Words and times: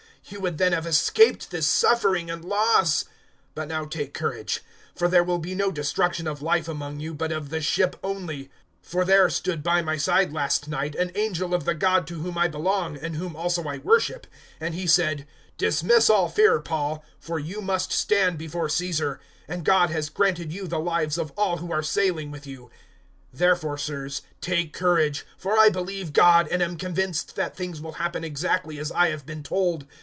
You 0.29 0.39
would 0.39 0.59
then 0.59 0.71
have 0.71 0.85
escaped 0.87 1.49
this 1.51 1.67
suffering 1.67 2.29
and 2.29 2.45
loss. 2.45 3.03
027:022 3.03 3.07
But 3.55 3.67
now 3.67 3.85
take 3.85 4.13
courage, 4.13 4.61
for 4.95 5.09
there 5.09 5.25
will 5.25 5.39
be 5.39 5.55
no 5.55 5.71
destruction 5.71 6.25
of 6.25 6.43
life 6.43 6.69
among 6.69 7.01
you, 7.01 7.13
but 7.13 7.33
of 7.33 7.49
the 7.49 7.59
ship 7.59 7.97
only. 8.01 8.45
027:023 8.45 8.49
For 8.83 9.03
there 9.03 9.29
stood 9.29 9.63
by 9.63 9.81
my 9.81 9.97
side, 9.97 10.31
last 10.31 10.69
night, 10.69 10.95
an 10.95 11.11
angel 11.15 11.53
of 11.53 11.65
the 11.65 11.73
God 11.73 12.07
to 12.07 12.21
whom 12.21 12.37
I 12.37 12.47
belong, 12.47 12.95
and 12.95 13.17
whom 13.17 13.35
also 13.35 13.63
I 13.63 13.79
worship, 13.79 14.25
027:024 14.25 14.31
and 14.67 14.75
he 14.75 14.87
said, 14.87 15.27
"`Dismiss 15.57 16.09
all 16.09 16.29
fear, 16.29 16.59
Paul, 16.61 17.03
for 17.19 17.37
you 17.39 17.59
must 17.59 17.91
stand 17.91 18.37
before 18.37 18.69
Caesar; 18.69 19.19
and 19.49 19.65
God 19.65 19.89
has 19.89 20.07
granted 20.09 20.53
you 20.53 20.65
the 20.65 20.79
lives 20.79 21.17
of 21.17 21.31
all 21.31 21.57
who 21.57 21.73
are 21.73 21.83
sailing 21.83 22.31
with 22.31 22.47
you.' 22.47 22.69
027:025 23.33 23.37
"Therefore, 23.39 23.77
Sirs, 23.77 24.21
take 24.39 24.71
courage; 24.71 25.25
for 25.35 25.57
I 25.57 25.67
believe 25.69 26.13
God, 26.13 26.47
and 26.49 26.61
am 26.63 26.77
convinced 26.77 27.35
that 27.35 27.57
things 27.57 27.81
will 27.81 27.93
happen 27.93 28.23
exactly 28.23 28.77
as 28.79 28.93
I 28.93 29.09
have 29.09 29.25
been 29.25 29.43
told. 29.43 29.85